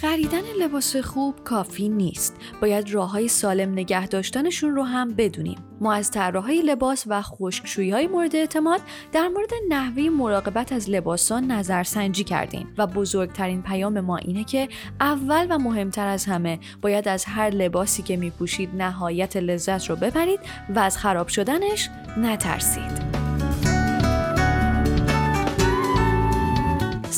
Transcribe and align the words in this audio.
خریدن 0.00 0.42
لباس 0.60 0.96
خوب 0.96 1.44
کافی 1.44 1.88
نیست. 1.88 2.36
باید 2.60 2.90
راه 2.90 3.10
های 3.10 3.28
سالم 3.28 3.72
نگه 3.72 4.06
داشتنشون 4.06 4.76
رو 4.76 4.82
هم 4.82 5.14
بدونیم. 5.14 5.58
ما 5.80 5.92
از 5.92 6.10
طراحهای 6.10 6.62
لباس 6.62 7.04
و 7.06 7.22
خشکشویی 7.22 7.90
های 7.90 8.06
مورد 8.06 8.36
اعتماد 8.36 8.80
در 9.12 9.28
مورد 9.28 9.50
نحوه 9.68 10.02
مراقبت 10.02 10.72
از 10.72 10.90
لباسان 10.90 11.50
نظرسنجی 11.50 12.24
کردیم 12.24 12.74
و 12.78 12.86
بزرگترین 12.86 13.62
پیام 13.62 14.00
ما 14.00 14.16
اینه 14.16 14.44
که 14.44 14.68
اول 15.00 15.46
و 15.50 15.58
مهمتر 15.58 16.06
از 16.06 16.24
همه 16.24 16.58
باید 16.80 17.08
از 17.08 17.24
هر 17.24 17.50
لباسی 17.50 18.02
که 18.02 18.16
میپوشید 18.16 18.74
نهایت 18.74 19.36
لذت 19.36 19.90
رو 19.90 19.96
ببرید 19.96 20.40
و 20.74 20.78
از 20.78 20.98
خراب 20.98 21.28
شدنش 21.28 21.88
نترسید. 22.16 23.07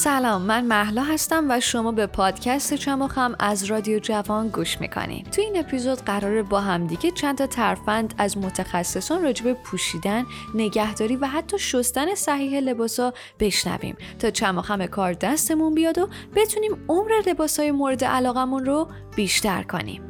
سلام 0.01 0.43
من 0.43 0.65
محلا 0.65 1.03
هستم 1.03 1.47
و 1.51 1.61
شما 1.61 1.93
به 1.93 2.07
پادکست 2.07 2.75
چماخم 2.75 3.35
از 3.39 3.65
رادیو 3.65 3.99
جوان 3.99 4.49
گوش 4.49 4.81
می‌کنید 4.81 5.31
تو 5.31 5.43
این 5.43 5.59
اپیزود 5.59 5.99
قراره 5.99 6.43
با 6.43 6.61
همدیگه 6.61 7.11
چند 7.11 7.39
تا 7.39 7.47
ترفند 7.47 8.15
از 8.19 8.39
متخصصان 8.39 9.23
راجب 9.23 9.53
پوشیدن 9.53 10.25
نگهداری 10.55 11.17
و 11.17 11.27
حتی 11.27 11.59
شستن 11.59 12.15
صحیح 12.15 12.61
لباسا 12.61 13.13
بشنویم 13.41 13.97
تا 14.19 14.31
چماخم 14.31 14.87
کار 14.87 15.13
دستمون 15.13 15.75
بیاد 15.75 15.99
و 15.99 16.09
بتونیم 16.35 16.85
عمر 16.89 17.11
لباسای 17.27 17.71
مورد 17.71 18.05
علاقمون 18.05 18.65
رو 18.65 18.89
بیشتر 19.17 19.63
کنیم. 19.63 20.03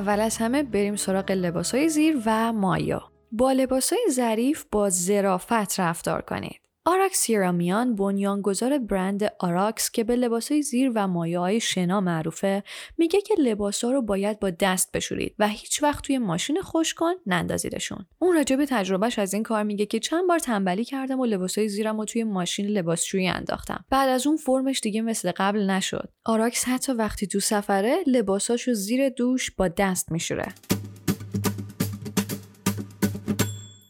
اول 0.00 0.20
از 0.20 0.36
همه 0.36 0.62
بریم 0.62 0.96
سراغ 0.96 1.30
لباسهای 1.30 1.88
زیر 1.88 2.22
و 2.26 2.52
مایو. 2.52 3.12
با 3.32 3.52
لباسهای 3.52 4.06
ظریف 4.10 4.64
با 4.72 4.90
ظرافت 4.90 5.80
رفتار 5.80 6.20
کنید. 6.22 6.60
آراکس 6.84 7.18
سیرامیان 7.18 7.94
بنیانگذار 7.94 8.78
برند 8.78 9.32
آراکس 9.38 9.90
که 9.90 10.04
به 10.04 10.16
لباسهای 10.16 10.62
زیر 10.62 10.92
و 10.94 11.08
مایو 11.08 11.38
های 11.38 11.60
شنا 11.60 12.00
معروفه 12.00 12.62
میگه 12.98 13.20
که 13.20 13.34
لباسا 13.38 13.90
رو 13.90 14.02
باید 14.02 14.40
با 14.40 14.50
دست 14.50 14.92
بشورید 14.92 15.34
و 15.38 15.48
هیچ 15.48 15.82
وقت 15.82 16.04
توی 16.04 16.18
ماشین 16.18 16.60
خشک 16.60 16.94
کن 16.94 17.12
نندازیدشون. 17.26 18.06
اون 18.18 18.36
راجع 18.36 18.56
به 18.56 18.66
تجربهش 18.66 19.18
از 19.18 19.34
این 19.34 19.42
کار 19.42 19.62
میگه 19.62 19.86
که 19.86 19.98
چند 19.98 20.28
بار 20.28 20.38
تنبلی 20.38 20.84
کردم 20.84 21.20
و 21.20 21.26
لباسهای 21.26 21.68
زیرم 21.68 21.98
رو 21.98 22.04
توی 22.04 22.24
ماشین 22.24 22.66
لباسشویی 22.66 23.28
انداختم. 23.28 23.84
بعد 23.90 24.08
از 24.08 24.26
اون 24.26 24.36
فرمش 24.36 24.80
دیگه 24.80 25.02
مثل 25.02 25.32
قبل 25.36 25.70
نشد. 25.70 26.08
آراکس 26.24 26.64
حتی 26.68 26.92
وقتی 26.92 27.26
تو 27.26 27.40
سفره 27.40 27.96
لباساشو 28.06 28.72
زیر 28.74 29.08
دوش 29.08 29.50
با 29.50 29.68
دست 29.68 30.12
میشوره. 30.12 30.48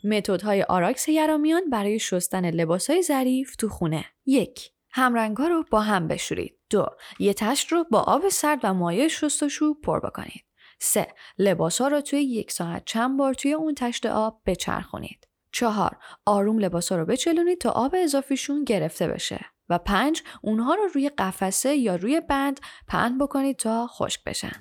متدهای 0.05 0.63
آراکس 0.63 1.09
یرامیان 1.09 1.71
برای 1.71 1.99
شستن 1.99 2.51
لباسهای 2.51 3.03
ظریف 3.03 3.57
تو 3.57 3.69
خونه. 3.69 4.05
یک 4.27 4.71
همرنگا 4.91 5.47
رو 5.47 5.65
با 5.71 5.81
هم 5.81 6.09
بشورید. 6.09 6.59
دو 6.71 6.87
یه 7.19 7.35
تشت 7.35 7.73
رو 7.73 7.85
با 7.91 8.01
آب 8.01 8.29
سرد 8.29 8.61
و 8.63 8.75
مایع 8.75 9.09
شستشو 9.09 9.75
پر 9.75 10.01
بکنید. 10.01 10.45
سه 10.79 11.07
لباس 11.39 11.81
ها 11.81 11.89
رو 11.89 12.01
توی 12.01 12.23
یک 12.23 12.53
ساعت 12.53 12.83
چند 12.85 13.19
بار 13.19 13.35
توی 13.35 13.53
اون 13.53 13.75
تشت 13.75 14.07
آب 14.07 14.41
بچرخونید. 14.47 15.29
چهار 15.53 15.97
آروم 16.27 16.59
لباس 16.59 16.93
ها 16.93 16.99
رو 16.99 17.05
بچلونید 17.05 17.59
تا 17.59 17.71
آب 17.71 17.95
اضافیشون 17.99 18.65
گرفته 18.65 19.09
بشه. 19.09 19.41
و 19.71 19.79
پنج 19.79 20.23
اونها 20.43 20.75
رو 20.75 20.89
روی 20.95 21.09
قفسه 21.09 21.77
یا 21.77 21.97
روی 21.97 22.21
بند 22.21 22.61
پهن 22.89 23.19
بکنید 23.19 23.57
تا 23.57 23.87
خشک 23.87 24.25
بشن. 24.25 24.53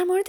در 0.00 0.06
مورد 0.06 0.26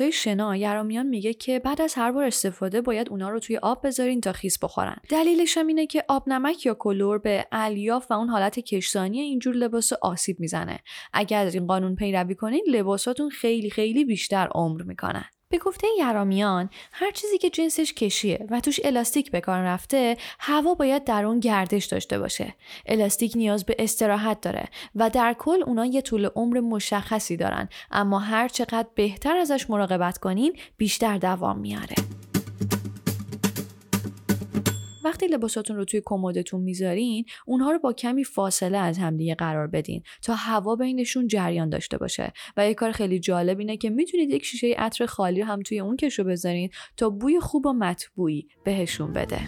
های 0.00 0.12
شنا 0.12 0.56
یرامیان 0.56 1.06
میگه 1.06 1.34
که 1.34 1.58
بعد 1.58 1.82
از 1.82 1.94
هر 1.94 2.12
بار 2.12 2.24
استفاده 2.24 2.80
باید 2.80 3.08
اونا 3.08 3.28
رو 3.28 3.38
توی 3.38 3.56
آب 3.56 3.86
بذارین 3.86 4.20
تا 4.20 4.32
خیس 4.32 4.58
بخورن. 4.58 4.96
دلیلش 5.08 5.58
هم 5.58 5.66
اینه 5.66 5.86
که 5.86 6.04
آب 6.08 6.28
نمک 6.28 6.66
یا 6.66 6.74
کلور 6.74 7.18
به 7.18 7.46
الیاف 7.52 8.10
و 8.10 8.14
اون 8.14 8.28
حالت 8.28 8.58
کشتانی 8.60 9.20
اینجور 9.20 9.54
لباس 9.54 9.92
آسیب 9.92 10.40
می‌زنه. 10.40 10.78
اگر 11.12 11.46
از 11.46 11.54
این 11.54 11.66
قانون 11.66 11.94
پیروی 11.94 12.34
کنین 12.34 12.64
لباساتون 12.68 13.30
خیلی 13.30 13.70
خیلی 13.70 14.04
بیشتر 14.04 14.48
عمر 14.54 14.82
می‌کنن. 14.82 15.24
به 15.48 15.58
گفته 15.58 15.86
یرامیان 15.98 16.70
هر 16.92 17.10
چیزی 17.10 17.38
که 17.38 17.50
جنسش 17.50 17.92
کشیه 17.92 18.46
و 18.50 18.60
توش 18.60 18.80
الاستیک 18.84 19.30
به 19.30 19.40
کار 19.40 19.60
رفته 19.60 20.16
هوا 20.38 20.74
باید 20.74 21.04
در 21.04 21.24
اون 21.24 21.40
گردش 21.40 21.84
داشته 21.84 22.18
باشه. 22.18 22.54
الاستیک 22.86 23.32
نیاز 23.36 23.64
به 23.64 23.76
استراحت 23.78 24.40
داره 24.40 24.68
و 24.94 25.10
در 25.10 25.36
کل 25.38 25.62
اونا 25.66 25.86
یه 25.86 26.02
طول 26.02 26.28
عمر 26.34 26.60
مشخصی 26.60 27.36
دارن 27.36 27.68
اما 27.90 28.18
هر 28.18 28.48
چقدر 28.48 28.88
بهتر 28.94 29.36
ازش 29.36 29.70
مراقبت 29.70 30.18
کنین 30.18 30.56
بیشتر 30.76 31.18
دوام 31.18 31.58
میاره. 31.58 31.94
وقتی 35.04 35.26
لباساتون 35.26 35.76
رو 35.76 35.84
توی 35.84 36.02
کمدتون 36.04 36.60
می‌ذارین 36.60 37.24
اونها 37.46 37.70
رو 37.70 37.78
با 37.78 37.92
کمی 37.92 38.24
فاصله 38.24 38.78
از 38.78 38.98
همدیگه 38.98 39.34
قرار 39.34 39.66
بدین 39.66 40.02
تا 40.22 40.34
هوا 40.34 40.76
بینشون 40.76 41.26
جریان 41.26 41.68
داشته 41.68 41.98
باشه. 41.98 42.32
و 42.56 42.68
یه 42.68 42.74
کار 42.74 42.92
خیلی 42.92 43.18
جالب 43.18 43.58
اینه 43.58 43.76
که 43.76 43.90
می‌تونید 43.90 44.30
یک 44.30 44.44
شیشه 44.44 44.74
عطر 44.78 45.06
خالی 45.06 45.40
هم 45.40 45.62
توی 45.62 45.80
اون 45.80 45.96
کشو 45.96 46.24
بذارین 46.24 46.70
تا 46.96 47.10
بوی 47.10 47.40
خوب 47.40 47.66
و 47.66 47.72
مطبوعی 47.72 48.48
بهشون 48.64 49.12
بده. 49.12 49.40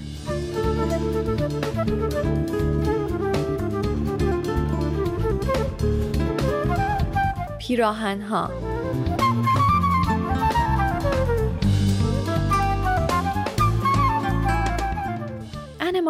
پیراهن 7.58 8.20
ها 8.20 8.65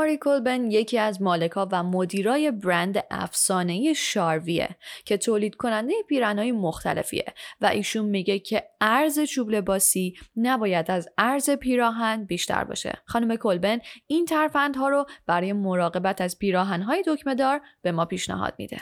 ماری 0.06 0.18
کولبن 0.18 0.70
یکی 0.70 0.98
از 0.98 1.22
مالکا 1.22 1.68
و 1.72 1.82
مدیرای 1.82 2.50
برند 2.50 3.04
افسانه 3.10 3.92
شارویه 3.92 4.68
که 5.04 5.16
تولید 5.16 5.54
کننده 5.54 5.94
پیرنهای 6.08 6.52
مختلفیه 6.52 7.24
و 7.60 7.66
ایشون 7.66 8.04
میگه 8.04 8.38
که 8.38 8.68
ارز 8.80 9.20
چوب 9.20 9.50
لباسی 9.50 10.14
نباید 10.36 10.90
از 10.90 11.08
ارز 11.18 11.50
پیراهن 11.50 12.24
بیشتر 12.24 12.64
باشه. 12.64 12.98
خانم 13.04 13.36
کلبن 13.36 13.78
این 14.06 14.24
ترفندها 14.24 14.88
رو 14.88 15.06
برای 15.26 15.52
مراقبت 15.52 16.20
از 16.20 16.38
پیراهنهای 16.38 17.04
دکمه 17.06 17.34
دار 17.34 17.60
به 17.82 17.92
ما 17.92 18.04
پیشنهاد 18.04 18.54
میده. 18.58 18.80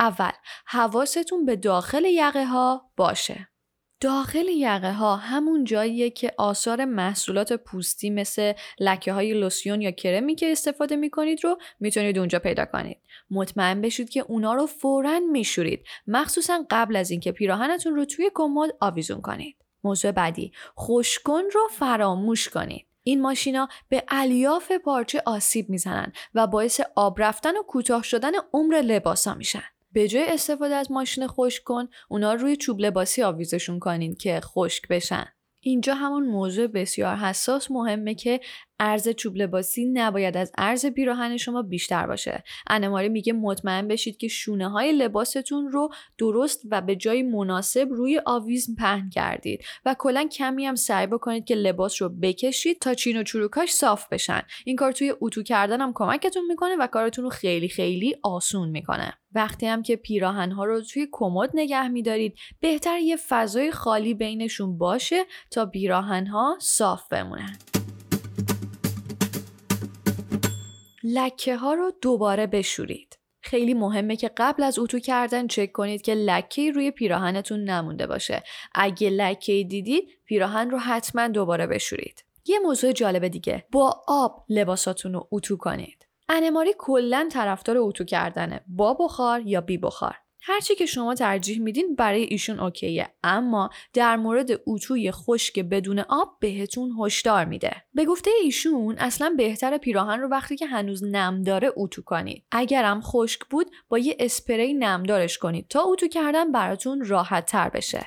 اول 0.00 0.32
حواستون 0.66 1.44
به 1.44 1.56
داخل 1.56 2.04
یقه 2.04 2.44
ها 2.46 2.90
باشه. 2.96 3.48
داخل 4.00 4.48
یقه 4.48 4.92
ها 4.92 5.16
همون 5.16 5.64
جاییه 5.64 6.10
که 6.10 6.32
آثار 6.38 6.84
محصولات 6.84 7.52
پوستی 7.52 8.10
مثل 8.10 8.52
لکه 8.78 9.12
های 9.12 9.34
لوسیون 9.34 9.80
یا 9.80 9.90
کرمی 9.90 10.34
که 10.34 10.52
استفاده 10.52 10.96
می 10.96 11.10
کنید 11.10 11.44
رو 11.44 11.58
می‌تونید 11.80 12.18
اونجا 12.18 12.38
پیدا 12.38 12.64
کنید. 12.64 12.98
مطمئن 13.30 13.80
بشید 13.80 14.10
که 14.10 14.20
اونا 14.20 14.54
رو 14.54 14.66
فورا 14.66 15.20
میشورید 15.32 15.86
مخصوصا 16.06 16.64
قبل 16.70 16.96
از 16.96 17.10
اینکه 17.10 17.32
پیراهنتون 17.32 17.94
رو 17.94 18.04
توی 18.04 18.30
کمد 18.34 18.70
آویزون 18.80 19.20
کنید. 19.20 19.56
موضوع 19.84 20.12
بعدی 20.12 20.52
خوشکن 20.74 21.42
رو 21.54 21.68
فراموش 21.70 22.48
کنید. 22.48 22.86
این 23.02 23.22
ماشینا 23.22 23.68
به 23.88 24.04
الیاف 24.08 24.72
پارچه 24.72 25.22
آسیب 25.26 25.70
می‌زنن 25.70 26.12
و 26.34 26.46
باعث 26.46 26.80
آب 26.94 27.22
رفتن 27.22 27.56
و 27.56 27.62
کوتاه 27.62 28.02
شدن 28.02 28.32
عمر 28.52 28.74
لباسا 28.74 29.34
میشن. 29.34 29.64
به 29.92 30.08
جای 30.08 30.28
استفاده 30.28 30.74
از 30.74 30.92
ماشین 30.92 31.26
خشک 31.26 31.64
کن 31.64 31.88
اونا 32.08 32.34
روی 32.34 32.56
چوب 32.56 32.80
لباسی 32.80 33.22
آویزشون 33.22 33.78
کنین 33.78 34.14
که 34.14 34.40
خشک 34.40 34.88
بشن. 34.88 35.26
اینجا 35.62 35.94
همون 35.94 36.26
موضوع 36.26 36.66
بسیار 36.66 37.16
حساس 37.16 37.70
مهمه 37.70 38.14
که 38.14 38.40
ارز 38.80 39.08
چوب 39.08 39.36
لباسی 39.36 39.84
نباید 39.84 40.36
از 40.36 40.52
ارز 40.58 40.86
پیراهن 40.86 41.36
شما 41.36 41.62
بیشتر 41.62 42.06
باشه. 42.06 42.44
انماری 42.66 43.08
میگه 43.08 43.32
مطمئن 43.32 43.88
بشید 43.88 44.16
که 44.16 44.28
شونه 44.28 44.68
های 44.68 44.92
لباستون 44.92 45.68
رو 45.68 45.88
درست 46.18 46.62
و 46.70 46.80
به 46.80 46.96
جای 46.96 47.22
مناسب 47.22 47.88
روی 47.90 48.20
آویز 48.26 48.76
پهن 48.78 49.10
کردید 49.10 49.64
و 49.84 49.96
کلا 49.98 50.24
کمی 50.24 50.66
هم 50.66 50.74
سعی 50.74 51.06
بکنید 51.06 51.44
که 51.44 51.54
لباس 51.54 52.02
رو 52.02 52.08
بکشید 52.08 52.78
تا 52.78 52.94
چین 52.94 53.16
و 53.16 53.22
چروکاش 53.22 53.70
صاف 53.70 54.08
بشن. 54.08 54.42
این 54.64 54.76
کار 54.76 54.92
توی 54.92 55.14
اتو 55.20 55.42
کردن 55.42 55.80
هم 55.80 55.92
کمکتون 55.94 56.46
می‌کنه 56.48 56.76
و 56.76 56.86
کارتون 56.86 57.24
رو 57.24 57.30
خیلی 57.30 57.68
خیلی 57.68 58.16
آسون 58.22 58.68
می‌کنه. 58.68 59.12
وقتی 59.34 59.66
هم 59.66 59.82
که 59.82 59.96
پیراهن 59.96 60.52
ها 60.52 60.64
رو 60.64 60.80
توی 60.80 61.08
کمد 61.12 61.50
نگه 61.54 61.88
میدارید 61.88 62.34
بهتر 62.60 62.98
یه 62.98 63.16
فضای 63.16 63.70
خالی 63.70 64.14
بینشون 64.14 64.78
باشه 64.78 65.24
تا 65.50 65.66
پیراهن 65.66 66.26
ها 66.26 66.56
صاف 66.60 67.08
بمونن. 67.08 67.58
لکه 71.04 71.56
ها 71.56 71.74
رو 71.74 71.92
دوباره 72.02 72.46
بشورید. 72.46 73.18
خیلی 73.42 73.74
مهمه 73.74 74.16
که 74.16 74.30
قبل 74.36 74.62
از 74.62 74.78
اتو 74.78 74.98
کردن 74.98 75.46
چک 75.46 75.72
کنید 75.72 76.02
که 76.02 76.14
لکه 76.14 76.70
روی 76.70 76.90
پیراهنتون 76.90 77.64
نمونده 77.64 78.06
باشه. 78.06 78.42
اگه 78.74 79.10
لکه 79.10 79.52
دیدید 79.52 80.08
پیراهن 80.24 80.70
رو 80.70 80.78
حتما 80.78 81.28
دوباره 81.28 81.66
بشورید. 81.66 82.24
یه 82.46 82.58
موضوع 82.58 82.92
جالب 82.92 83.28
دیگه 83.28 83.66
با 83.72 84.02
آب 84.08 84.44
لباساتون 84.48 85.12
رو 85.12 85.28
اتو 85.32 85.56
کنید. 85.56 86.06
انماری 86.28 86.74
کلا 86.78 87.28
طرفدار 87.32 87.76
اتو 87.78 88.04
کردنه 88.04 88.60
با 88.66 88.94
بخار 88.94 89.40
یا 89.40 89.60
بی 89.60 89.78
بخار. 89.78 90.16
هرچی 90.42 90.74
که 90.74 90.86
شما 90.86 91.14
ترجیح 91.14 91.60
میدین 91.60 91.94
برای 91.94 92.22
ایشون 92.22 92.60
اوکیه. 92.60 93.08
اما 93.22 93.70
در 93.92 94.16
مورد 94.16 94.50
اتوی 94.66 95.10
خشک 95.10 95.60
بدون 95.60 95.98
آب 95.98 96.36
بهتون 96.40 96.92
هشدار 97.00 97.44
میده. 97.44 97.72
به 97.94 98.04
گفته 98.04 98.30
ایشون 98.42 98.98
اصلا 98.98 99.34
بهتر 99.36 99.78
پیراهن 99.78 100.20
رو 100.20 100.28
وقتی 100.28 100.56
که 100.56 100.66
هنوز 100.66 101.04
نم 101.04 101.42
داره 101.42 101.72
اتو 101.76 102.02
کنید. 102.02 102.44
اگرم 102.52 103.00
خشک 103.00 103.40
بود 103.50 103.70
با 103.88 103.98
یه 103.98 104.16
اسپری 104.20 104.74
نمدارش 104.74 105.38
کنید 105.38 105.68
تا 105.68 105.82
اتو 105.82 106.08
کردن 106.08 106.52
براتون 106.52 107.04
راحت 107.04 107.46
تر 107.46 107.68
بشه. 107.68 108.06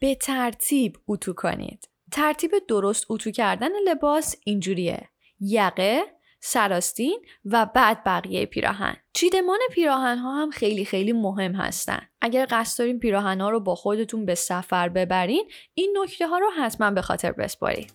به 0.00 0.14
ترتیب 0.14 0.96
اتو 1.08 1.32
کنید. 1.32 1.88
ترتیب 2.12 2.50
درست 2.68 3.06
اتو 3.08 3.30
کردن 3.30 3.70
لباس 3.88 4.36
اینجوریه. 4.44 5.08
یقه 5.40 6.02
سراستین 6.44 7.18
و 7.44 7.66
بعد 7.74 8.04
بقیه 8.04 8.46
پیراهن. 8.46 8.96
چیدمان 9.12 9.58
پیراهن 9.72 10.18
ها 10.18 10.42
هم 10.42 10.50
خیلی 10.50 10.84
خیلی 10.84 11.12
مهم 11.12 11.52
هستن. 11.52 12.00
اگر 12.20 12.46
قصد 12.50 12.78
دارین 12.78 12.98
پیراهن 12.98 13.40
ها 13.40 13.50
رو 13.50 13.60
با 13.60 13.74
خودتون 13.74 14.26
به 14.26 14.34
سفر 14.34 14.88
ببرین 14.88 15.50
این 15.74 15.98
نکته 16.02 16.26
ها 16.26 16.38
رو 16.38 16.50
حتما 16.58 16.90
به 16.90 17.02
خاطر 17.02 17.32
بسپارید 17.32 17.92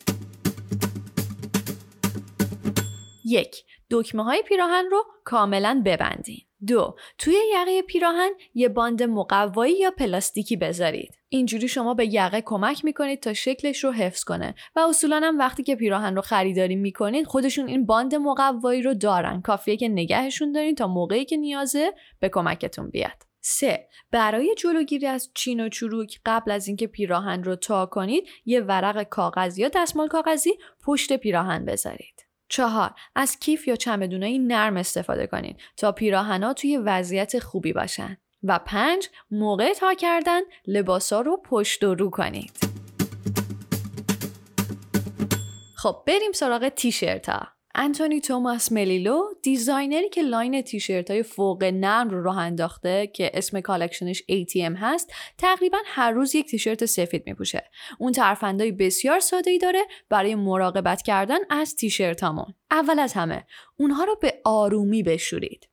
یک 3.25 3.63
دکمه 3.91 4.23
های 4.23 4.43
پیراهن 4.47 4.85
رو 4.91 5.03
کاملا 5.23 5.81
ببندین. 5.85 6.41
دو 6.67 6.95
توی 7.17 7.35
یقه 7.53 7.81
پیراهن 7.81 8.31
یه 8.53 8.69
باند 8.69 9.03
مقوایی 9.03 9.79
یا 9.79 9.91
پلاستیکی 9.91 10.55
بذارید. 10.55 11.16
اینجوری 11.29 11.67
شما 11.67 11.93
به 11.93 12.13
یقه 12.13 12.41
کمک 12.41 12.85
می‌کنید 12.85 13.19
تا 13.19 13.33
شکلش 13.33 13.83
رو 13.83 13.91
حفظ 13.91 14.23
کنه 14.23 14.55
و 14.75 14.79
اصولا 14.79 15.21
هم 15.23 15.37
وقتی 15.37 15.63
که 15.63 15.75
پیراهن 15.75 16.15
رو 16.15 16.21
خریداری 16.21 16.75
می‌کنید 16.75 17.27
خودشون 17.27 17.67
این 17.67 17.85
باند 17.85 18.15
مقوایی 18.15 18.81
رو 18.81 18.93
دارن 18.93 19.41
کافیه 19.41 19.77
که 19.77 19.89
نگهشون 19.89 20.51
دارین 20.51 20.75
تا 20.75 20.87
موقعی 20.87 21.25
که 21.25 21.37
نیازه 21.37 21.93
به 22.19 22.29
کمکتون 22.29 22.89
بیاد 22.89 23.27
3. 23.41 23.87
برای 24.11 24.55
جلوگیری 24.57 25.07
از 25.07 25.31
چین 25.33 25.65
و 25.65 25.69
چروک 25.69 26.19
قبل 26.25 26.51
از 26.51 26.67
اینکه 26.67 26.87
پیراهن 26.87 27.43
رو 27.43 27.55
تا 27.55 27.85
کنید 27.85 28.27
یه 28.45 28.61
ورق 28.61 29.03
کاغذی 29.03 29.61
یا 29.61 29.69
دستمال 29.75 30.07
کاغذی 30.07 30.51
پشت 30.83 31.13
پیراهن 31.13 31.65
بذارید. 31.65 32.27
چهار 32.49 32.91
از 33.15 33.39
کیف 33.39 33.67
یا 33.67 33.75
چمدونایی 33.75 34.39
نرم 34.39 34.77
استفاده 34.77 35.27
کنید 35.27 35.57
تا 35.77 35.91
پیراهنا 35.91 36.53
توی 36.53 36.77
وضعیت 36.77 37.39
خوبی 37.39 37.73
باشن 37.73 38.17
و 38.43 38.59
پنج 38.65 39.09
موقع 39.31 39.73
تا 39.73 39.93
کردن 39.93 40.41
لباسا 40.67 41.21
رو 41.21 41.41
پشت 41.45 41.83
و 41.83 41.95
رو 41.95 42.09
کنید. 42.09 42.51
خب 45.75 46.03
بریم 46.07 46.31
سراغ 46.31 46.69
تیشرت 46.69 47.29
ها 47.29 47.47
انتونی 47.75 48.21
توماس 48.21 48.71
ملیلو 48.71 49.21
designer 49.43 50.02
ی 50.02 50.09
که 50.09 50.21
line 50.21 50.61
تیشرت 50.61 51.11
های 51.11 51.23
فوق 51.23 51.63
نرم 51.63 52.09
رو 52.09 52.23
راه 52.23 52.37
انداخته 52.37 53.07
که 53.07 53.31
اسم 53.33 53.61
collection 53.61 54.11
ش 54.11 54.21
ATM 54.21 54.75
هست 54.77 55.13
تقریبا 55.37 55.77
هر 55.85 56.11
روز 56.11 56.35
یک 56.35 56.45
تیشرت 56.45 56.85
سفید 56.85 57.23
میپوشه. 57.25 57.69
اون 57.99 58.11
ترفندهای 58.11 58.71
بسیار 58.71 59.19
ساده 59.19 59.51
ای 59.51 59.57
داره 59.57 59.83
برای 60.09 60.35
مراقبت 60.35 61.01
کردن 61.01 61.39
از 61.49 61.75
تیشرتامون 61.75 62.53
اول 62.71 62.99
از 62.99 63.13
همه 63.13 63.45
اونها 63.77 64.03
رو 64.03 64.15
به 64.21 64.41
آرومی 64.45 65.03
بشورید. 65.03 65.67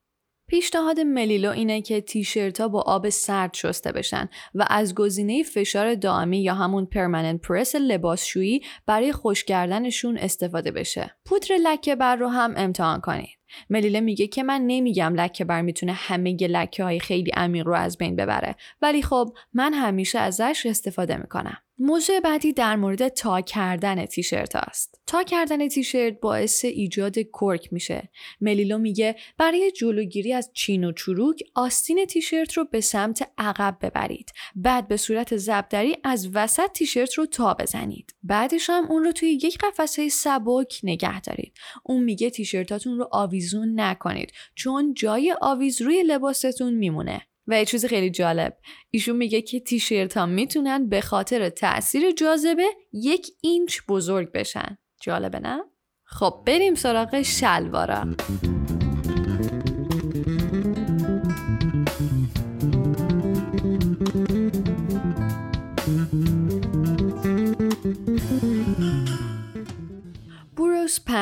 پیشنهاد 0.55 1.01
ملیلو 1.01 1.51
اینه 1.51 1.83
که 1.83 2.01
تیشرت 2.01 2.61
ها 2.61 2.69
با 2.69 2.81
آب 2.81 3.09
سرد 3.09 3.55
شسته 3.55 3.93
بشن 3.93 4.29
و 4.55 4.67
از 4.71 4.95
گزینه 4.95 5.43
فشار 5.43 5.95
دائمی 5.95 6.43
یا 6.43 6.55
همون 6.55 6.87
permanent 6.87 7.41
press 7.41 7.75
لباسشویی 7.75 8.63
برای 8.87 9.13
خشک 9.13 9.45
کردنشون 9.45 10.19
استفاده 10.19 10.71
بشه. 10.71 11.17
پودر 11.25 11.55
لکه 11.63 11.97
بر 11.97 12.17
رو 12.17 12.29
هم 12.29 12.55
امتحان 12.57 13.01
کنید. 13.01 13.39
ملیله 13.71 14.01
میگه 14.01 14.27
که 14.27 14.43
من 14.43 14.61
نمیگم 14.67 15.15
لکه 15.15 15.45
بر 15.45 15.63
می‌تونه 15.63 15.93
همه 15.93 16.33
لکه 16.33 16.85
های 16.85 17.01
خیلی 17.01 17.31
عمیق 17.31 17.67
رو 17.67 17.75
از 17.75 17.99
بین 17.99 18.17
ببره 18.17 18.57
ولی 18.83 19.03
خب 19.03 19.35
من 19.53 19.75
همیشه 19.75 20.19
ازش 20.19 20.67
استفاده 20.67 21.17
می‌کنم. 21.17 21.59
موضوع 21.79 22.21
بعدی 22.21 22.53
در 22.53 22.77
مورد 22.77 23.09
تا 23.09 23.41
کردن 23.41 24.07
تیشرت 24.07 24.57
است. 24.57 25.01
تا 25.07 25.23
کردن 25.23 25.69
تیشرت 25.69 26.21
باعث 26.21 26.65
ایجاد 26.65 27.15
کرک 27.19 27.73
میشه. 27.73 28.11
ملیلو 28.41 28.79
میگه 28.79 29.17
برای 29.39 29.71
جلوگیری 29.71 30.33
از 30.33 30.51
چین 30.53 30.85
و 30.85 30.93
چروک 30.93 31.43
آستین 31.55 32.07
تیشرت 32.07 32.53
رو 32.53 32.65
به 32.65 32.81
سمت 32.81 33.31
عقب 33.39 33.77
ببرید. 33.83 34.33
بعد 34.57 34.89
به 34.89 34.97
صورت 34.97 35.37
زبدری 35.37 35.97
از 36.05 36.29
وسط 36.35 36.73
تیشرت 36.73 37.15
رو 37.15 37.27
تا 37.27 37.55
بزنید. 37.55 38.15
بعدش 38.23 38.71
هم 38.71 38.87
اون 38.87 39.05
رو 39.05 39.13
توی 39.13 39.29
یک 39.29 39.59
قفسه 39.59 40.09
سبک 40.09 40.81
نگه 40.83 41.21
دارید. 41.21 41.53
اون 41.85 42.05
میگه 42.05 42.31
تیشرتاتون 42.31 42.99
رو 42.99 43.09
آویزون 43.35 43.81
نکنید 43.81 44.33
چون 44.55 44.95
جای 44.95 45.37
آویز 45.41 45.83
روی 45.83 46.03
لباستون 46.03 46.75
میمونه. 46.75 47.23
و 47.47 47.59
یه 47.59 47.65
چیز 47.65 47.87
خیلی 47.87 48.11
جالب 48.11 48.57
ایشون 48.91 49.17
میگه 49.17 49.43
که 49.43 49.61
تیشرت 49.61 50.17
ها 50.17 50.27
می‌تونن 50.27 50.89
به 50.89 51.01
خاطر 51.01 51.49
تاثیر 51.49 52.11
جاذبه 52.11 52.67
یک 52.93 53.27
اینچ 53.41 53.79
بزرگ 53.89 54.33
بشن 54.33 54.79
جالبه 55.03 55.39
نه؟ 55.39 55.65
خب 56.05 56.43
بریم 56.47 56.75
سراغ 56.75 57.23
شلوارا 57.23 58.07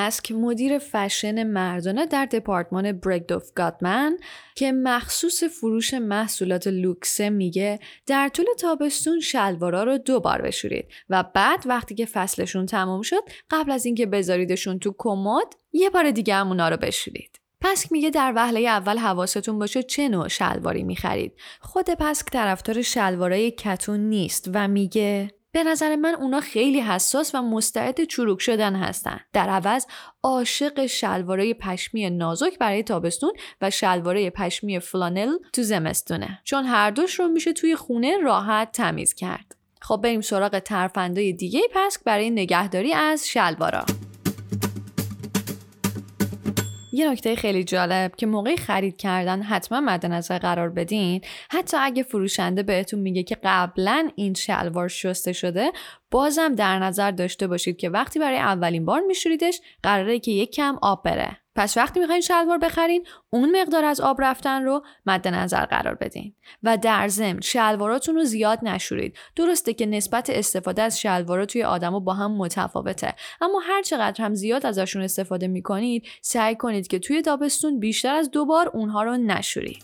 پسک 0.02 0.32
مدیر 0.32 0.78
فشن 0.78 1.42
مردانه 1.42 2.06
در 2.06 2.26
دپارتمان 2.26 2.92
برگدوف 2.92 3.52
گاتمن 3.54 4.16
که 4.54 4.72
مخصوص 4.72 5.44
فروش 5.44 5.94
محصولات 5.94 6.66
لوکسه 6.66 7.30
میگه 7.30 7.78
در 8.06 8.28
طول 8.28 8.46
تابستون 8.58 9.20
شلوارا 9.20 9.82
رو 9.82 9.98
دو 9.98 10.20
بار 10.20 10.42
بشورید 10.42 10.88
و 11.10 11.24
بعد 11.34 11.62
وقتی 11.66 11.94
که 11.94 12.06
فصلشون 12.06 12.66
تمام 12.66 13.02
شد 13.02 13.22
قبل 13.50 13.70
از 13.72 13.86
اینکه 13.86 14.06
بذاریدشون 14.06 14.78
تو 14.78 14.94
کمد 14.98 15.54
یه 15.72 15.90
بار 15.90 16.10
دیگه 16.10 16.34
هم 16.34 16.48
اونا 16.48 16.68
رو 16.68 16.76
بشورید 16.76 17.40
پسک 17.60 17.92
میگه 17.92 18.10
در 18.10 18.32
وهله 18.36 18.60
اول 18.60 18.98
حواستون 18.98 19.58
باشه 19.58 19.82
چه 19.82 20.08
نوع 20.08 20.28
شلواری 20.28 20.82
می‌خرید. 20.82 21.32
خود 21.60 21.90
پسک 21.90 22.26
طرفدار 22.26 22.82
شلوارای 22.82 23.50
کتون 23.50 24.00
نیست 24.00 24.50
و 24.54 24.68
میگه 24.68 25.30
به 25.52 25.64
نظر 25.64 25.96
من 25.96 26.14
اونا 26.14 26.40
خیلی 26.40 26.80
حساس 26.80 27.34
و 27.34 27.42
مستعد 27.42 28.04
چروک 28.04 28.40
شدن 28.40 28.76
هستن. 28.76 29.20
در 29.32 29.48
عوض 29.48 29.86
عاشق 30.22 30.86
شلوارای 30.86 31.54
پشمی 31.54 32.10
نازک 32.10 32.58
برای 32.58 32.82
تابستون 32.82 33.32
و 33.60 33.70
شلوارای 33.70 34.30
پشمی 34.30 34.78
فلانل 34.78 35.38
تو 35.52 35.62
زمستونه. 35.62 36.40
چون 36.44 36.64
هر 36.64 36.90
دوش 36.90 37.20
رو 37.20 37.28
میشه 37.28 37.52
توی 37.52 37.76
خونه 37.76 38.18
راحت 38.18 38.72
تمیز 38.72 39.14
کرد. 39.14 39.56
خب 39.80 40.00
بریم 40.02 40.20
سراغ 40.20 40.58
ترفندای 40.58 41.32
دیگه 41.32 41.60
پسک 41.74 42.00
برای 42.04 42.30
نگهداری 42.30 42.92
از 42.92 43.28
شلوارا. 43.28 43.84
یه 46.92 47.10
نکته 47.10 47.36
خیلی 47.36 47.64
جالب 47.64 48.16
که 48.16 48.26
موقع 48.26 48.56
خرید 48.56 48.96
کردن 48.96 49.42
حتما 49.42 49.80
مد 49.80 50.06
نظر 50.06 50.38
قرار 50.38 50.70
بدین. 50.70 51.20
حتی 51.50 51.76
اگه 51.76 52.02
فروشنده 52.02 52.62
بهتون 52.62 53.00
میگه 53.00 53.22
که 53.22 53.36
قبلا 53.42 54.10
این 54.16 54.34
شلوار 54.34 54.88
شسته 54.88 55.32
شده 55.32 55.72
بازم 56.10 56.54
در 56.54 56.78
نظر 56.78 57.10
داشته 57.10 57.46
باشید 57.46 57.76
که 57.76 57.90
وقتی 57.90 58.18
برای 58.18 58.38
اولین 58.38 58.84
بار 58.84 59.00
میشوریدش 59.00 59.60
قراره 59.82 60.18
که 60.18 60.30
یک 60.30 60.50
کم 60.50 60.78
آب 60.82 61.04
بره. 61.04 61.41
پس 61.54 61.76
وقتی 61.76 62.00
می‌خواین 62.00 62.20
شلوار 62.20 62.58
بخرین 62.58 63.06
اون 63.30 63.60
مقدار 63.60 63.84
از 63.84 64.00
آب 64.00 64.16
رفتن 64.22 64.64
رو 64.64 64.82
مد 65.06 65.28
نظر 65.28 65.64
قرار 65.64 65.94
بدین 65.94 66.34
و 66.62 66.76
در 66.76 67.08
ضمن 67.08 67.40
شلواراتون 67.40 68.14
رو 68.14 68.24
زیاد 68.24 68.58
نشورید. 68.62 69.16
درسته 69.36 69.74
که 69.74 69.86
نسبت 69.86 70.30
استفاده 70.30 70.82
از 70.82 71.00
شلوارا 71.00 71.46
توی 71.46 71.62
آدمو 71.62 72.00
با 72.00 72.14
هم 72.14 72.36
متفاوته 72.36 73.14
اما 73.40 73.60
هر 73.60 73.82
چقدر 73.82 74.24
هم 74.24 74.34
زیاد 74.34 74.66
ازشون 74.66 75.02
استفاده 75.02 75.48
می‌کنید 75.48 76.06
سعی 76.22 76.56
کنید 76.56 76.86
که 76.86 76.98
توی 76.98 77.22
تابستون 77.22 77.80
بیشتر 77.80 78.14
از 78.14 78.30
دو 78.30 78.44
بار 78.44 78.68
اونها 78.68 79.02
رو 79.02 79.16
نشورید. 79.16 79.82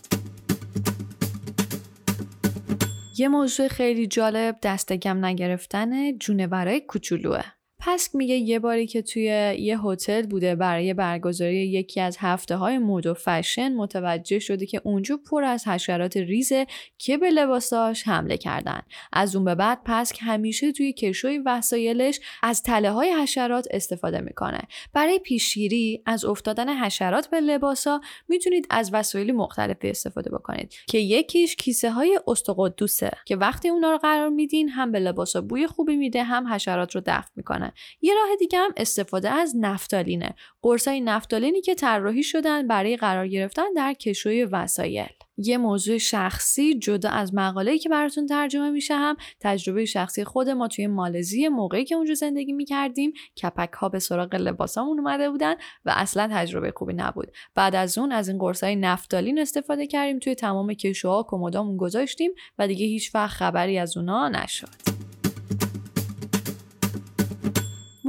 یه 3.17 3.27
موضوع 3.27 3.67
خیلی 3.67 4.07
جالب 4.07 4.57
دستگم 4.63 5.25
نگرفتن 5.25 6.17
جونورای 6.17 6.81
کوچولوه. 6.81 7.58
پسک 7.93 8.15
میگه 8.15 8.35
یه 8.35 8.59
باری 8.59 8.87
که 8.87 9.01
توی 9.01 9.23
یه 9.59 9.79
هتل 9.81 10.25
بوده 10.25 10.55
برای 10.55 10.93
برگزاری 10.93 11.67
یکی 11.67 12.01
از 12.01 12.17
هفته 12.19 12.55
های 12.55 12.77
مود 12.77 13.07
و 13.07 13.13
فشن 13.13 13.75
متوجه 13.75 14.39
شده 14.39 14.65
که 14.65 14.81
اونجا 14.83 15.19
پر 15.29 15.43
از 15.43 15.67
حشرات 15.67 16.17
ریزه 16.17 16.67
که 16.97 17.17
به 17.17 17.29
لباساش 17.29 18.07
حمله 18.07 18.37
کردن. 18.37 18.81
از 19.13 19.35
اون 19.35 19.45
به 19.45 19.55
بعد 19.55 19.79
پسک 19.85 20.17
همیشه 20.21 20.71
توی 20.71 20.93
کشوی 20.93 21.37
وسایلش 21.37 22.19
از 22.43 22.63
تله 22.63 22.91
های 22.91 23.13
حشرات 23.13 23.67
استفاده 23.71 24.21
می‌کنه. 24.21 24.61
برای 24.93 25.19
پیشگیری 25.19 26.03
از 26.05 26.25
افتادن 26.25 26.83
حشرات 26.83 27.29
به 27.29 27.39
لباسا 27.39 28.01
می‌تونید 28.27 28.67
از 28.69 28.89
وسایل 28.93 29.31
مختلفی 29.31 29.89
استفاده 29.89 30.29
بکنید 30.29 30.73
که 30.87 30.97
یکیش 30.97 31.55
کیسه 31.55 31.91
های 31.91 32.19
استقدوسه 32.27 33.11
که 33.25 33.35
وقتی 33.35 33.69
اونا 33.69 33.91
رو 33.91 33.97
قرار 33.97 34.29
میدین 34.29 34.69
هم 34.69 34.91
به 34.91 34.99
لباسا 34.99 35.41
بوی 35.41 35.67
خوبی 35.67 35.95
میده 35.95 36.23
هم 36.23 36.53
حشرات 36.53 36.95
رو 36.95 37.01
دفع 37.05 37.29
می‌کنه. 37.35 37.73
یه 38.01 38.13
راه 38.13 38.35
دیگه 38.39 38.59
هم 38.59 38.71
استفاده 38.77 39.29
از 39.29 39.55
نفتالینه. 39.59 40.35
قرصای 40.61 41.01
نفتالینی 41.01 41.61
که 41.61 41.75
طراحی 41.75 42.23
شدن 42.23 42.67
برای 42.67 42.97
قرار 42.97 43.27
گرفتن 43.27 43.73
در 43.75 43.93
کشوی 43.93 44.43
وسایل. 44.43 45.09
یه 45.37 45.57
موضوع 45.57 45.97
شخصی 45.97 46.79
جدا 46.79 47.09
از 47.09 47.35
مقاله‌ای 47.35 47.79
که 47.79 47.89
براتون 47.89 48.27
ترجمه 48.27 48.69
میشه 48.69 48.95
هم 48.95 49.17
تجربه 49.39 49.85
شخصی 49.85 50.23
خود 50.23 50.49
ما 50.49 50.67
توی 50.67 50.87
مالزی 50.87 51.47
موقعی 51.47 51.85
که 51.85 51.95
اونجا 51.95 52.13
زندگی 52.13 52.53
می‌کردیم. 52.53 53.13
کپک 53.43 53.73
ها 53.73 53.89
به 53.89 53.99
سراغ 53.99 54.35
لباسامون 54.35 54.99
اومده 54.99 55.29
بودن 55.29 55.55
و 55.85 55.93
اصلا 55.95 56.29
تجربه 56.31 56.73
خوبی 56.75 56.93
نبود. 56.93 57.31
بعد 57.55 57.75
از 57.75 57.97
اون 57.97 58.11
از 58.11 58.29
این 58.29 58.37
قرصای 58.37 58.75
نفتالین 58.75 59.39
استفاده 59.39 59.87
کردیم 59.87 60.19
توی 60.19 60.35
تمام 60.35 60.73
کشوها 60.73 61.25
کمدامون 61.29 61.77
گذاشتیم 61.77 62.31
و 62.57 62.67
دیگه 62.67 62.85
هیچ 62.85 63.15
وقت 63.15 63.33
خبری 63.33 63.77
از 63.77 63.97
اونا 63.97 64.29
نشد. 64.29 64.98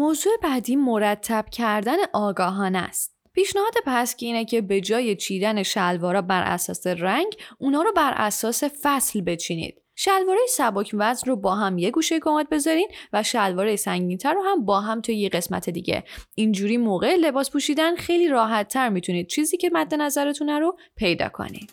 موضوع 0.00 0.32
بعدی 0.42 0.76
مرتب 0.76 1.44
کردن 1.52 1.96
آگاهانه 2.12 2.78
است. 2.78 3.16
پیشنهاد 3.32 3.72
پسکی 3.86 4.26
اینه 4.26 4.44
که 4.44 4.60
به 4.60 4.80
جای 4.80 5.16
چیدن 5.16 5.62
شلوارا 5.62 6.22
بر 6.22 6.42
اساس 6.42 6.86
رنگ 6.86 7.36
اونا 7.58 7.82
رو 7.82 7.92
بر 7.96 8.12
اساس 8.16 8.64
فصل 8.82 9.20
بچینید. 9.20 9.82
شلواره 9.94 10.40
سبک 10.48 10.90
وزن 10.94 11.30
رو 11.30 11.36
با 11.36 11.54
هم 11.54 11.78
یه 11.78 11.90
گوشه 11.90 12.20
کمد 12.20 12.48
بذارین 12.48 12.88
و 13.12 13.22
شلواره 13.22 13.76
سنگینتر 13.76 14.34
رو 14.34 14.42
هم 14.42 14.64
با 14.64 14.80
هم 14.80 15.00
توی 15.00 15.16
یه 15.16 15.28
قسمت 15.28 15.70
دیگه. 15.70 16.04
اینجوری 16.34 16.76
موقع 16.76 17.16
لباس 17.16 17.50
پوشیدن 17.50 17.96
خیلی 17.96 18.28
راحت 18.28 18.68
تر 18.68 18.88
می‌تونید 18.88 19.26
چیزی 19.26 19.56
که 19.56 19.70
مد 19.72 19.94
نظرتونه 19.94 20.58
رو 20.58 20.76
پیدا 20.96 21.28
کنید. 21.28 21.70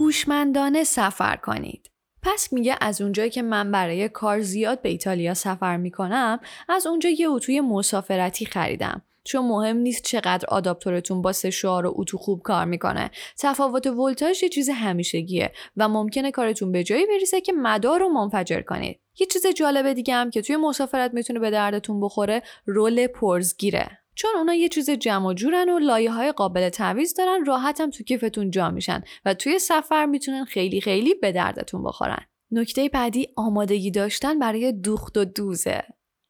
هوشمندانه 0.00 0.84
سفر 0.84 1.36
کنید. 1.36 1.81
پس 2.22 2.52
میگه 2.52 2.76
از 2.80 3.00
اونجایی 3.00 3.30
که 3.30 3.42
من 3.42 3.70
برای 3.70 4.08
کار 4.08 4.40
زیاد 4.40 4.82
به 4.82 4.88
ایتالیا 4.88 5.34
سفر 5.34 5.76
می‌کنم 5.76 6.40
از 6.68 6.86
اونجا 6.86 7.10
یه 7.10 7.28
اتوی 7.28 7.60
مسافرتی 7.60 8.46
خریدم. 8.46 9.02
چون 9.24 9.48
مهم 9.48 9.76
نیست 9.76 10.02
چقدر 10.02 10.46
آداپتورتون 10.48 11.22
با 11.22 11.32
سشوار 11.32 11.86
و 11.86 11.94
اتو 11.96 12.18
خوب 12.18 12.42
کار 12.42 12.64
می‌کنه. 12.64 13.10
تفاوت 13.38 13.86
ولتاژ 13.86 14.42
یه 14.42 14.48
چیز 14.48 14.68
همیشگیه 14.68 15.52
و 15.76 15.88
ممکنه 15.88 16.30
کارتون 16.30 16.72
به 16.72 16.84
جایی 16.84 17.06
بریسه 17.06 17.40
که 17.40 17.52
مدار 17.52 18.00
رو 18.00 18.08
منفجر 18.08 18.60
کنید. 18.60 19.00
یه 19.20 19.26
چیز 19.26 19.46
جالب 19.46 19.92
دیگه 19.92 20.14
هم 20.14 20.30
که 20.30 20.42
توی 20.42 20.56
مسافرت 20.56 21.14
می‌تونه 21.14 21.38
به 21.38 21.50
دردتون 21.50 22.00
بخوره 22.00 22.42
رول 22.66 23.06
پرزگیره. 23.06 24.01
چون 24.14 24.30
اونا 24.36 24.54
یه 24.54 24.68
چیز 24.68 24.90
جمع 24.90 25.34
جورن 25.34 25.68
و 25.68 25.78
لایه 25.78 26.10
های 26.10 26.32
قابل 26.32 26.68
تعویض 26.68 27.14
دارن 27.14 27.44
راحت 27.44 27.80
هم 27.80 27.90
تو 27.90 28.04
کیفتون 28.04 28.50
جا 28.50 28.70
میشن 28.70 29.02
و 29.24 29.34
توی 29.34 29.58
سفر 29.58 30.06
می‌تونن 30.06 30.44
خیلی 30.44 30.80
خیلی 30.80 31.14
به 31.14 31.32
دردتون 31.32 31.82
بخورن. 31.82 32.26
نکته 32.50 32.88
بعدی 32.88 33.28
آمادگی 33.36 33.90
داشتن 33.90 34.38
برای 34.38 34.72
دوخت 34.72 35.16
و 35.16 35.24
دوزه. 35.24 35.82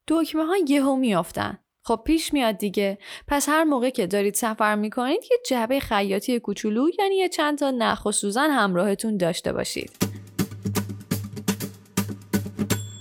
دکمه 0.08 0.44
ها 0.44 0.56
یهو 0.68 0.96
میافتن. 0.96 1.58
خب 1.84 2.02
پیش 2.04 2.32
میاد 2.32 2.58
دیگه 2.58 2.98
پس 3.28 3.48
هر 3.48 3.64
موقع 3.64 3.90
که 3.90 4.06
دارید 4.06 4.34
سفر 4.34 4.74
می‌کنید 4.74 5.20
یه 5.30 5.38
جعبه 5.46 5.80
خیاطی 5.80 6.40
کوچولو 6.40 6.88
یعنی 6.98 7.16
یه 7.16 7.28
چند 7.28 7.58
تا 7.58 7.70
نخ 7.70 8.06
و 8.06 8.12
سوزن 8.12 8.50
همراهتون 8.50 9.16
داشته 9.16 9.52
باشید 9.52 9.90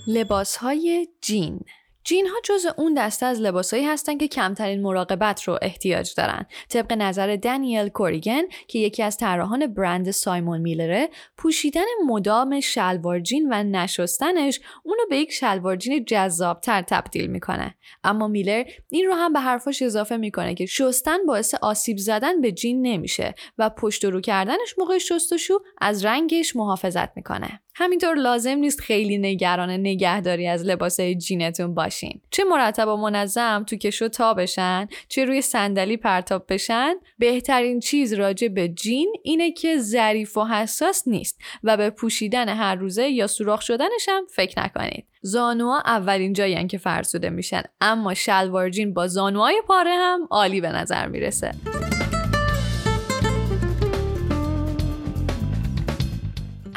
لباس 0.07 0.57
های 0.57 1.07
جین 1.21 1.59
جین 2.03 2.27
ها 2.27 2.35
جز 2.43 2.65
اون 2.77 2.93
دسته 2.93 3.25
از 3.25 3.41
لباسایی 3.41 3.85
هستن 3.85 4.17
که 4.17 4.27
کمترین 4.27 4.81
مراقبت 4.81 5.43
رو 5.43 5.59
احتیاج 5.61 6.13
دارن. 6.17 6.45
طبق 6.69 6.93
نظر 6.93 7.35
دانیل 7.35 7.89
کوریگن 7.89 8.41
که 8.67 8.79
یکی 8.79 9.03
از 9.03 9.17
طراحان 9.17 9.67
برند 9.67 10.11
سایمون 10.11 10.61
میلره، 10.61 11.09
پوشیدن 11.37 11.85
مدام 12.05 12.59
شلوار 12.59 13.19
جین 13.19 13.47
و 13.53 13.63
نشستنش 13.63 14.59
اونو 14.83 15.01
به 15.09 15.17
یک 15.17 15.31
شلوار 15.31 15.75
جین 15.75 16.05
جذابتر 16.05 16.81
تبدیل 16.81 17.27
می‌کنه. 17.27 17.75
اما 18.03 18.27
میلر 18.27 18.63
این 18.89 19.05
رو 19.05 19.13
هم 19.13 19.33
به 19.33 19.39
حرفاش 19.39 19.81
اضافه 19.81 20.17
می‌کنه 20.17 20.55
که 20.55 20.65
شستن 20.65 21.25
باعث 21.27 21.53
آسیب 21.53 21.97
زدن 21.97 22.41
به 22.41 22.51
جین 22.51 22.81
نمیشه 22.81 23.33
و 23.57 23.69
پشت 23.69 24.05
رو 24.05 24.21
کردنش 24.21 24.75
موقع 24.77 24.97
شستشو 24.97 25.59
از 25.81 26.05
رنگش 26.05 26.55
محافظت 26.55 27.17
می‌کنه. 27.17 27.61
همینطور 27.75 28.15
لازم 28.15 28.57
نیست 28.57 28.81
خیلی 28.81 29.17
نگران 29.17 29.69
نگهداری 29.69 30.47
از 30.47 30.63
لباسای 30.63 31.15
جینتون 31.15 31.73
باشین. 31.73 32.21
چه 32.31 32.43
مرتب 32.43 32.87
و 32.87 32.97
منظم 32.97 33.63
تو 33.67 33.75
کشو 33.75 34.07
تا 34.07 34.33
بشن 34.33 34.87
چه 35.07 35.25
روی 35.25 35.41
صندلی 35.41 35.97
پرتاب 35.97 36.45
بشن 36.49 36.93
بهترین 37.17 37.79
چیز 37.79 38.13
راجع 38.13 38.47
به 38.47 38.67
جین 38.67 39.13
اینه 39.23 39.51
که 39.51 39.77
ظریف 39.77 40.37
و 40.37 40.45
حساس 40.45 41.07
نیست 41.07 41.41
و 41.63 41.77
به 41.77 41.89
پوشیدن 41.89 42.49
هر 42.49 42.75
روزه 42.75 43.07
یا 43.07 43.27
سوراخ 43.27 43.61
شدنش 43.61 44.09
هم 44.09 44.23
فکر 44.35 44.63
نکنید. 44.63 45.05
زانوها 45.21 45.81
اولین 45.85 46.33
جایی 46.33 46.67
که 46.67 46.77
فرسوده 46.77 47.29
میشن 47.29 47.63
اما 47.81 48.13
شلوار 48.13 48.69
جین 48.69 48.93
با 48.93 49.07
زانوهای 49.07 49.61
پاره 49.67 49.93
هم 49.93 50.27
عالی 50.29 50.61
به 50.61 50.69
نظر 50.69 51.07
می‌رسه. 51.07 51.51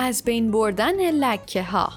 از 0.04 0.24
بین 0.24 0.50
بردن 0.50 1.10
لکه 1.10 1.62
ها 1.62 1.92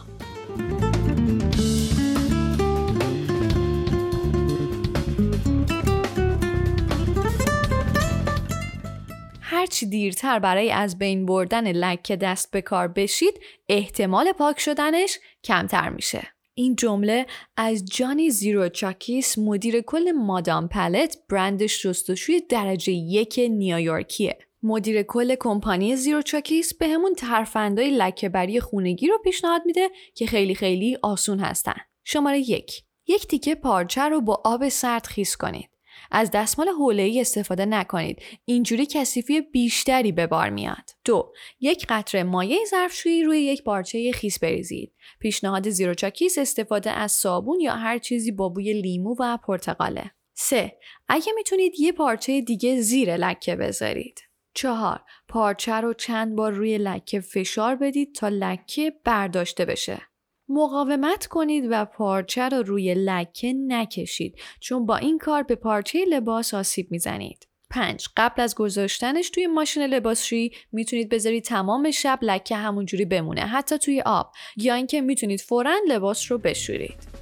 هرچی 9.41 9.85
دیرتر 9.85 10.39
برای 10.39 10.71
از 10.71 10.97
بین 10.97 11.25
بردن 11.25 11.71
لکه 11.71 12.15
دست 12.15 12.51
به 12.51 12.61
کار 12.61 12.87
بشید 12.87 13.39
احتمال 13.69 14.31
پاک 14.31 14.59
شدنش 14.59 15.19
کمتر 15.43 15.89
میشه. 15.89 16.27
این 16.53 16.75
جمله 16.75 17.25
از 17.57 17.85
جانی 17.85 18.29
زیرو 18.29 18.69
چاکیس 18.69 19.37
مدیر 19.37 19.81
کل 19.81 20.11
مادام 20.11 20.67
پلت 20.67 21.17
برند 21.29 21.65
شستشوی 21.65 22.41
درجه 22.49 22.91
یک 22.91 23.39
نیویورکیه. 23.49 24.46
مدیر 24.67 25.03
کل 25.03 25.35
کمپانی 25.39 25.95
زیرو 25.95 26.21
چاکیس 26.21 26.73
به 26.73 26.87
همون 26.87 27.13
ترفندای 27.13 27.91
لکهبری 27.91 28.59
خونگی 28.59 29.07
رو 29.07 29.17
پیشنهاد 29.23 29.61
میده 29.65 29.89
که 30.15 30.25
خیلی 30.25 30.55
خیلی 30.55 30.97
آسون 31.03 31.39
هستن. 31.39 31.75
شماره 32.03 32.39
یک 32.39 32.83
یک 33.07 33.27
تیکه 33.27 33.55
پارچه 33.55 34.01
رو 34.01 34.21
با 34.21 34.41
آب 34.45 34.69
سرد 34.69 35.05
خیس 35.05 35.37
کنید. 35.37 35.69
از 36.11 36.31
دستمال 36.31 36.99
ای 36.99 37.21
استفاده 37.21 37.65
نکنید. 37.65 38.21
اینجوری 38.45 38.85
کثیفی 38.85 39.41
بیشتری 39.41 40.11
به 40.11 40.27
بار 40.27 40.49
میاد. 40.49 40.89
دو، 41.05 41.33
یک 41.59 41.85
قطره 41.89 42.23
مایع 42.23 42.57
ظرفشویی 42.69 43.23
روی 43.23 43.39
یک 43.39 43.63
پارچه 43.63 44.11
خیس 44.11 44.39
بریزید. 44.39 44.93
پیشنهاد 45.19 45.69
زیرو 45.69 45.93
چاکیس 45.93 46.37
استفاده 46.37 46.91
از 46.91 47.11
صابون 47.11 47.59
یا 47.59 47.73
هر 47.73 47.97
چیزی 47.97 48.31
با 48.31 48.49
بوی 48.49 48.73
لیمو 48.73 49.15
و 49.19 49.37
پرتقاله. 49.37 50.11
سه، 50.33 50.77
اگه 51.07 51.31
می‌تونید 51.35 51.79
یه 51.79 51.91
پارچه 51.91 52.41
دیگه 52.41 52.81
زیر 52.81 53.17
لکه 53.17 53.55
بذارید. 53.55 54.26
چهار 54.57 55.01
پارچه 55.27 55.73
رو 55.73 55.93
چند 55.93 56.35
بار 56.35 56.51
روی 56.51 56.77
لکه 56.77 57.19
فشار 57.19 57.75
بدید 57.75 58.15
تا 58.15 58.29
لکه 58.29 58.93
برداشته 59.03 59.65
بشه. 59.65 60.01
مقاومت 60.49 61.27
کنید 61.27 61.67
و 61.69 61.85
پارچه 61.85 62.49
رو 62.49 62.63
روی 62.63 62.93
لکه 62.93 63.53
نکشید 63.53 64.39
چون 64.59 64.85
با 64.85 64.97
این 64.97 65.17
کار 65.17 65.43
به 65.43 65.55
پارچه 65.55 66.05
لباس 66.05 66.53
آسیب 66.53 66.87
می‌زنید. 66.91 67.47
5. 67.69 68.07
قبل 68.17 68.41
از 68.41 68.55
گذاشتنش 68.55 69.29
توی 69.29 69.47
ماشین 69.47 69.83
لباسشویی 69.83 70.51
می‌تونید 70.71 71.09
بذارید 71.09 71.43
تمام 71.43 71.91
شب 71.91 72.19
لکه 72.21 72.55
همونجوری 72.55 73.05
بمونه 73.05 73.41
حتی 73.41 73.77
توی 73.77 74.01
آب 74.01 74.31
یا 74.57 74.73
اینکه 74.73 75.01
می‌تونید 75.01 75.41
فورا 75.41 75.75
لباس 75.87 76.31
رو 76.31 76.37
بشورید. 76.37 77.16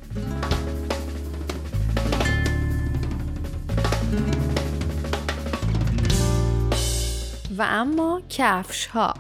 و 7.58 7.66
اما 7.70 8.22
کفش 8.30 8.86
ها 8.86 9.14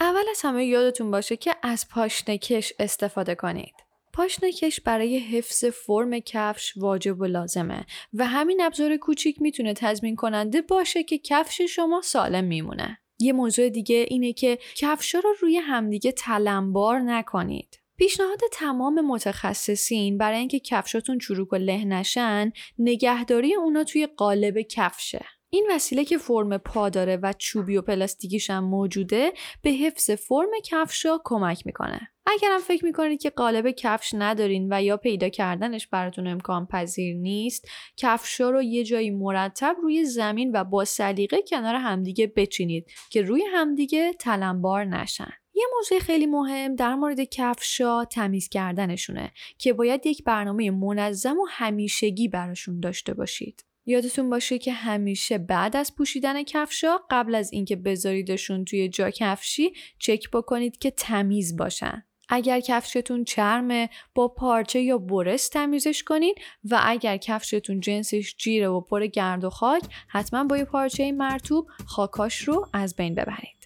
اول 0.00 0.24
از 0.30 0.40
همه 0.42 0.64
یادتون 0.64 1.10
باشه 1.10 1.36
که 1.36 1.54
از 1.62 1.88
پاشنکش 1.88 2.72
استفاده 2.78 3.34
کنید. 3.34 3.74
پاشنکش 4.12 4.80
برای 4.80 5.18
حفظ 5.18 5.64
فرم 5.64 6.18
کفش 6.18 6.72
واجب 6.76 7.20
و 7.20 7.24
لازمه 7.24 7.86
و 8.12 8.26
همین 8.26 8.62
ابزار 8.62 8.96
کوچیک 8.96 9.42
می‌تونه 9.42 9.74
تضمین 9.74 10.16
کننده 10.16 10.62
باشه 10.62 11.02
که 11.02 11.18
کفش 11.18 11.60
شما 11.60 12.00
سالم 12.04 12.44
میمونه. 12.44 12.98
یه 13.18 13.32
موضوع 13.32 13.68
دیگه 13.68 14.06
اینه 14.08 14.32
که 14.32 14.58
کفشا 14.76 15.18
رو 15.18 15.34
روی 15.40 15.56
همدیگه 15.56 16.12
تلمبار 16.12 17.00
نکنید. 17.00 17.81
پیشنهاد 18.02 18.40
تمام 18.52 19.00
متخصصین 19.00 20.18
برای 20.18 20.38
اینکه 20.38 20.60
کفشاتون 20.60 21.18
چروک 21.18 21.52
و 21.52 21.56
له 21.56 21.84
نشن 21.84 22.52
نگهداری 22.78 23.54
اونا 23.54 23.84
توی 23.84 24.06
قالب 24.06 24.60
کفشه 24.60 25.24
این 25.50 25.68
وسیله 25.70 26.04
که 26.04 26.18
فرم 26.18 26.58
پا 26.58 26.88
داره 26.88 27.16
و 27.16 27.32
چوبی 27.38 27.76
و 27.76 27.82
پلاستیکیش 27.82 28.50
هم 28.50 28.64
موجوده 28.64 29.32
به 29.62 29.70
حفظ 29.70 30.10
فرم 30.10 30.50
کفشا 30.64 31.18
کمک 31.24 31.66
می‌کنه. 31.66 32.00
اگرم 32.26 32.60
فکر 32.60 32.84
می‌کنید 32.84 33.22
که 33.22 33.30
قالب 33.30 33.70
کفش 33.70 34.10
ندارین 34.14 34.68
و 34.70 34.82
یا 34.82 34.96
پیدا 34.96 35.28
کردنش 35.28 35.86
براتون 35.86 36.26
امکان 36.26 36.66
پذیر 36.66 37.16
نیست 37.16 37.68
کفشا 37.96 38.50
رو 38.50 38.62
یه 38.62 38.84
جایی 38.84 39.10
مرتب 39.10 39.76
روی 39.82 40.04
زمین 40.04 40.50
و 40.54 40.64
با 40.64 40.84
سلیقه 40.84 41.42
کنار 41.48 41.74
همدیگه 41.74 42.32
بچینید 42.36 42.86
که 43.10 43.22
روی 43.22 43.42
همدیگه 43.52 44.12
تلمبار 44.12 44.84
نشن 44.84 45.32
یه 45.62 45.68
موضوع 45.76 45.98
خیلی 45.98 46.26
مهم 46.26 46.76
در 46.76 46.94
مورد 46.94 47.20
کفشا 47.20 48.04
تمیز 48.04 48.48
کردنشونه 48.48 49.32
که 49.58 49.72
باید 49.72 50.06
یک 50.06 50.24
برنامه 50.24 50.70
منظم 50.70 51.38
و 51.38 51.46
همیشگی 51.48 52.28
براشون 52.28 52.80
داشته 52.80 53.14
باشید. 53.14 53.64
یادتون 53.86 54.30
باشه 54.30 54.58
که 54.58 54.72
همیشه 54.72 55.38
بعد 55.38 55.76
از 55.76 55.94
پوشیدن 55.96 56.42
کفشا 56.42 56.98
قبل 57.10 57.34
از 57.34 57.52
اینکه 57.52 57.76
بذاریدشون 57.76 58.64
توی 58.64 58.88
جا 58.88 59.10
کفشی 59.10 59.72
چک 59.98 60.30
بکنید 60.30 60.78
که 60.78 60.90
تمیز 60.90 61.56
باشن. 61.56 62.04
اگر 62.28 62.60
کفشتون 62.60 63.24
چرمه 63.24 63.90
با 64.14 64.28
پارچه 64.28 64.80
یا 64.80 64.98
برس 64.98 65.48
تمیزش 65.48 66.02
کنین 66.02 66.34
و 66.64 66.80
اگر 66.82 67.16
کفشتون 67.16 67.80
جنسش 67.80 68.34
جیره 68.36 68.68
و 68.68 68.80
پر 68.80 69.06
گرد 69.06 69.44
و 69.44 69.50
خاک 69.50 69.82
حتما 70.08 70.44
با 70.44 70.58
یه 70.58 70.64
پارچه 70.64 71.12
مرتوب 71.12 71.66
خاکاش 71.86 72.48
رو 72.48 72.68
از 72.72 72.96
بین 72.96 73.14
ببرید 73.14 73.61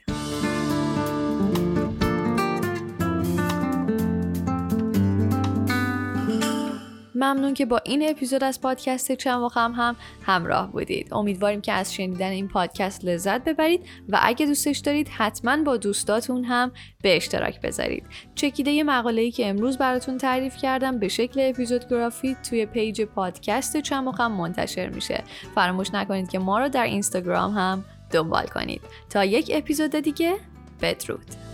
ممنون 7.16 7.54
که 7.54 7.66
با 7.66 7.80
این 7.84 8.10
اپیزود 8.10 8.44
از 8.44 8.60
پادکست 8.60 9.12
چند 9.12 9.42
وقم 9.42 9.72
هم 9.72 9.96
همراه 10.22 10.72
بودید. 10.72 11.08
امیدواریم 11.14 11.60
که 11.60 11.72
از 11.72 11.94
شنیدن 11.94 12.30
این 12.30 12.48
پادکست 12.48 13.04
لذت 13.04 13.44
ببرید 13.44 13.80
و 14.08 14.18
اگه 14.22 14.46
دوستش 14.46 14.78
دارید 14.78 15.08
حتما 15.08 15.56
با 15.62 15.76
دوستاتون 15.76 16.44
هم 16.44 16.72
به 17.02 17.16
اشتراک 17.16 17.60
بذارید. 17.60 18.06
چکیده 18.34 18.70
یه 18.70 18.84
مقاله 18.84 19.22
ای 19.22 19.30
که 19.30 19.48
امروز 19.48 19.78
براتون 19.78 20.18
تعریف 20.18 20.56
کردم 20.56 20.98
به 20.98 21.08
شکل 21.08 21.40
اپیزود 21.48 21.88
گرافی 21.88 22.36
توی 22.50 22.66
پیج 22.66 23.02
پادکست 23.02 23.76
چند 23.76 24.04
منتشر 24.20 24.88
میشه. 24.88 25.24
فراموش 25.54 25.94
نکنید 25.94 26.30
که 26.30 26.38
ما 26.38 26.58
رو 26.58 26.68
در 26.68 26.84
اینستاگرام 26.84 27.52
هم 27.52 27.84
دنبال 28.10 28.46
کنید. 28.46 28.82
تا 29.10 29.24
یک 29.24 29.50
اپیزود 29.54 29.90
دیگه 29.90 30.36
بدرود. 30.82 31.45